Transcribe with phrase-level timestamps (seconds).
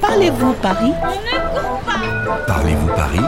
[0.00, 0.92] Parlez-vous Paris?
[2.46, 3.20] Parlez-vous Paris?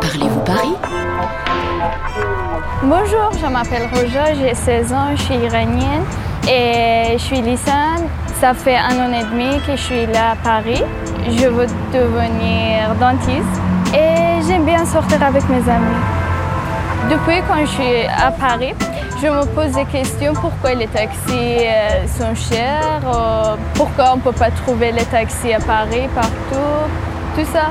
[0.00, 0.76] Parlez-vous Paris?
[2.82, 6.04] Bonjour, je m'appelle Roja, j'ai 16 ans, je suis iranienne
[6.48, 8.08] et je suis lycéenne.
[8.40, 10.82] Ça fait un an et demi que je suis là à Paris.
[11.28, 13.60] Je veux devenir dentiste
[13.94, 16.02] et j'aime bien sortir avec mes amis.
[17.10, 18.74] Depuis quand je suis à Paris,
[19.20, 21.66] je me pose des questions pourquoi les taxis
[22.06, 23.00] sont chers,
[23.74, 26.86] pourquoi on ne peut pas trouver les taxis à Paris partout,
[27.34, 27.70] tout ça.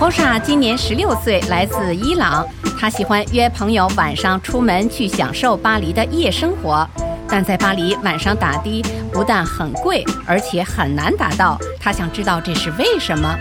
[0.00, 2.46] Rosa 今年十六岁，来自伊朗。
[2.78, 6.86] 她喜欢约朋友晚上出门去享受巴黎的夜生活，
[7.28, 11.58] 但在巴黎晚上打的不但很贵，而且很难打到。
[11.80, 13.34] 她想知道这是为什么。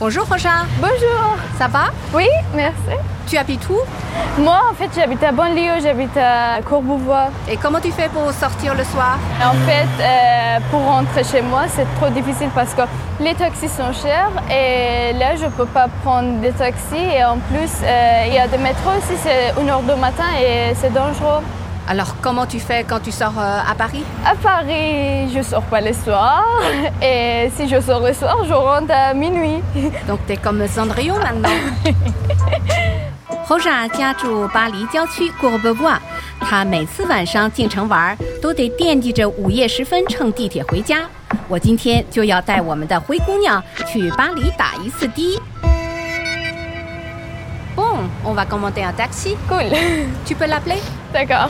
[0.00, 1.86] Bonjour Rosa, Bonjour, ça va?
[2.14, 2.96] oui, merci.
[3.26, 3.76] Tu habites où?
[4.40, 7.28] Moi, en fait, j'habite à banlieue, j'habite à Courbevoie.
[7.50, 9.18] Et comment tu fais pour sortir le soir?
[9.44, 12.82] En fait, euh, pour rentrer chez moi, c'est trop difficile parce que
[13.20, 16.94] les taxis sont chers et là, je peux pas prendre des taxis.
[17.18, 20.24] Et en plus, euh, il y a des métros aussi, c'est une heure du matin
[20.40, 21.42] et c'est dangereux.
[21.87, 24.03] Alors comment tu fais quand tu sors euh, à Paris?
[24.25, 26.43] À Paris, je sors pas le soir
[27.01, 29.61] et si je sors le soir, je rentre à minuit.
[30.07, 31.49] Donc t'es comme Cendrillon maintenant.
[33.49, 35.99] Rosa 家住巴黎郊区 g o u r b e v o i
[36.39, 41.01] 她每次晚上进城玩，都得惦记着午夜时分乘地铁回家。
[41.49, 45.41] 我今天就要带我们的灰姑娘去巴黎打一次的。
[47.75, 49.35] Bon, on va commander un taxi.
[49.49, 49.69] Cool.
[50.25, 50.79] Tu peux l'appeler?
[51.11, 51.49] D'accord.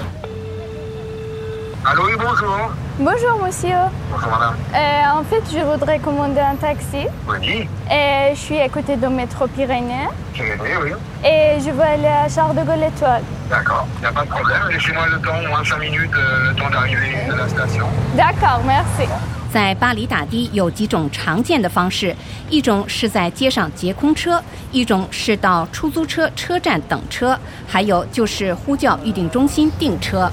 [1.86, 2.72] Allô, oui, bonjour.
[2.98, 3.76] Bonjour, monsieur.
[4.10, 4.56] Bonjour, madame.
[4.74, 9.08] Euh, en fait, je voudrais commander un taxi Oui, et je suis à côté du
[9.08, 10.92] métro Pyrénées Pyrénées, oui.
[11.26, 13.24] et je veux aller à Charles de Gaulle Étoile.
[13.50, 14.62] D'accord, il n'y a pas de problème.
[14.72, 17.86] Laissez-moi le temps, au moins 5 minutes, euh, le temps d'arriver à la station.
[18.16, 19.10] D'accord, merci.
[19.52, 22.16] 在巴黎打的有几种常见的方式，
[22.50, 24.42] 一种是在街上截空车，
[24.72, 27.38] 一种是到出租车车站等车，
[27.68, 30.28] 还有就是呼叫预订中心订车。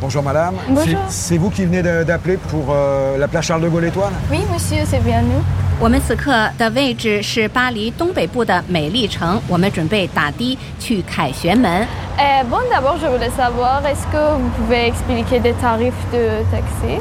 [0.00, 0.54] Bonjour madame.
[0.68, 0.98] Bonjour.
[1.08, 4.12] C'est- C'est vous qui venez de- d'appeler pour euh, la place Charles de Gaulle Étoile
[4.30, 5.42] Oui, monsieur, c'est bien nous.
[5.78, 11.86] 我们此刻的位置是巴黎东北部的美丽城，我们准备打的去凯旋门。
[12.18, 16.98] Euh, bon, d'abord, je voulais savoir, est-ce que vous pouvez expliquer des tarifs de taxi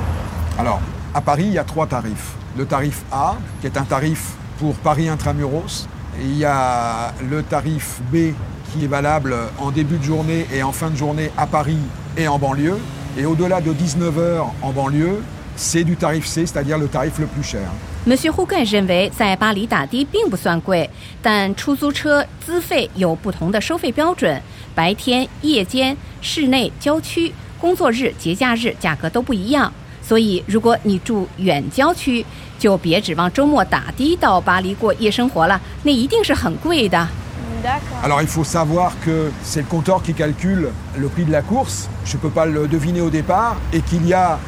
[0.57, 0.81] Alors,
[1.13, 2.34] à Paris, il y a trois tarifs.
[2.57, 5.88] Le tarif A, qui est un tarif pour Paris intramuros.
[6.19, 8.34] Et il y a le tarif B,
[8.73, 11.78] qui est valable en début de journée et en fin de journée à Paris
[12.20, 12.78] et en banlieue.
[13.16, 15.22] Et au-delà de 19h en banlieue,
[15.56, 17.62] c'est du tarif C, c'est-à-dire le tarif le plus cher.
[18.06, 20.88] Monsieur Hugan 认为，在巴黎打的并不算贵，
[21.20, 24.41] 但出租车资费有不同的收费标准，
[24.75, 29.72] 白天、夜间、室内、郊区、工作日、节假日价格都不一样。
[30.03, 32.25] 所以，如果你住远郊区，
[32.59, 37.06] 就别指望周末打的到巴黎过夜生活了，那一定是很贵的。
[38.03, 41.88] Alors il faut savoir que c'est le compteur qui calcule le prix de la course.
[42.04, 44.38] Je ne peux pas le deviner au départ et qu'il y a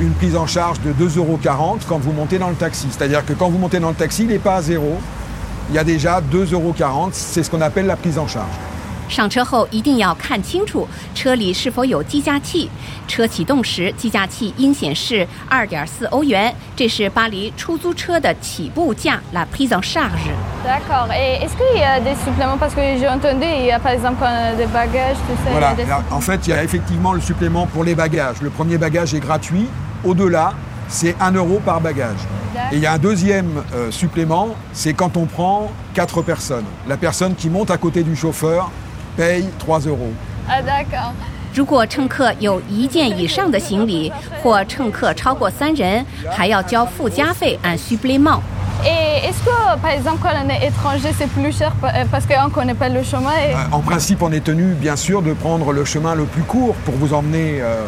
[0.00, 1.38] une prise en charge de 2,40 euros
[1.88, 2.86] quand vous montez dans le taxi.
[2.90, 4.98] C'est-à-dire que quand vous montez dans le taxi, il n'est pas à zéro.
[5.70, 6.74] Il y a déjà 2,40 euros.
[7.12, 8.46] C'est ce qu'on appelle la prise en charge.
[9.09, 12.69] 上车后一定要看清楚车里是否有计价器，
[13.07, 20.31] 车启动时计价器应显示二点四欧元，这是巴黎出租车的起步价，la prise en charge。
[20.65, 21.11] D'accord.
[21.13, 23.91] Et est-ce qu'il y a des suppléments Parce que j'ai entendu, il y a par
[23.91, 25.49] exemple quand on a des bagages, tout ça.
[25.49, 25.73] il y a Voilà.
[25.75, 28.41] des- Alors, en fait, il y a effectivement le supplément pour les bagages.
[28.41, 29.67] Le premier bagage est gratuit.
[30.03, 30.53] Au-delà,
[30.87, 32.17] c'est 1 euro par bagage.
[32.71, 36.65] Et il y a un deuxième euh, supplément, c'est quand on prend 4 personnes.
[36.87, 38.71] La personne qui monte à côté du chauffeur
[39.17, 40.11] paye 3 euros.
[40.47, 41.11] Ah, d'accord.
[41.53, 44.11] 如果乘客有一件以上的行李，
[44.41, 48.39] 或乘客超过三人，还要交附加费按 supplément。
[48.83, 52.25] Et est-ce que par exemple quand on est étranger, c'est plus cher pa- euh, parce
[52.25, 53.53] qu'on ne connaît pas le chemin et...
[53.53, 56.75] Euh, En principe, on est tenu, bien sûr, de prendre le chemin le plus court
[56.83, 57.85] pour vous emmener euh,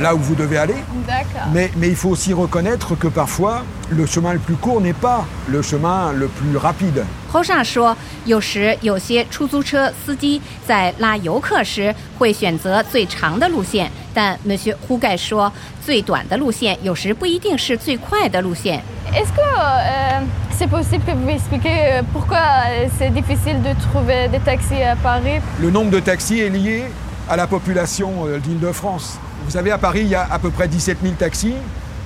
[0.00, 0.74] là où vous devez aller.
[1.06, 1.48] D'accord.
[1.52, 5.24] Mais, mais il faut aussi reconnaître que parfois, le chemin le plus court n'est pas
[5.48, 7.04] le chemin le plus rapide.
[7.32, 15.52] Rosa 说，有时有些出租车司机在拉游客时会选择最长的路线，但 Monsieur 胡盖说，
[15.84, 18.82] 最短的路线有时不一定是最快的路线。
[19.12, 20.22] Est-ce que euh,
[20.58, 24.96] c'est possible que vous expliquiez euh, pourquoi euh, c'est difficile de trouver des taxis à
[24.96, 26.84] Paris Le nombre de taxis est lié
[27.28, 29.18] à la population euh, d'Île-de-France.
[29.44, 31.54] Vous savez, à Paris, il y a à peu près 17 000 taxis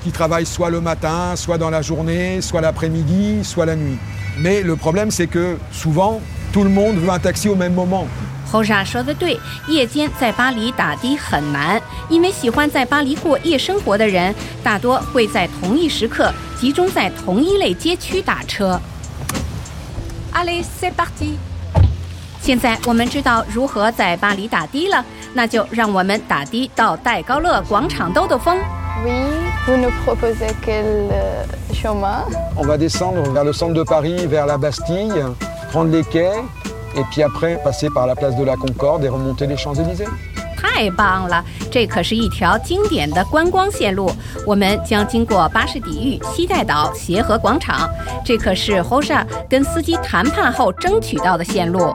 [0.03, 3.99] qui travaillent soit le matin, soit dans la journée, soit l'après-midi, soit la nuit.
[4.39, 6.21] Mais le problème, c'est que souvent,
[6.53, 8.07] tout le monde veut un taxi au même moment.
[8.53, 9.39] 侯莎说的对，
[9.69, 14.35] 夜间在巴黎打的很难，因为喜欢在巴黎过夜生活的人，
[14.65, 18.81] 大多会在同一时刻集中在同一类街区打车。
[20.33, 21.37] Allez, c'est parti！
[22.46, 25.04] 现在我们知道如何在巴黎打的了，
[25.34, 28.56] 那就让我们打的到戴高乐广场兜兜风。
[29.04, 29.12] Oui,
[29.66, 31.10] vous nous proposez quel
[31.74, 32.24] chemin
[32.56, 35.26] On va descendre vers le centre de Paris, vers la Bastille,
[35.72, 36.38] prendre les quais,
[36.96, 40.08] et puis après passer par la place de la Concorde et remonter les Champs-Élysées.
[40.56, 44.12] 太棒了，这可是一条经典的观光线路。
[44.46, 47.90] 我们将经过巴士底狱、西带岛、协和广场，
[48.24, 51.92] 这可是 Hosha 跟司机谈判后争取到的线路。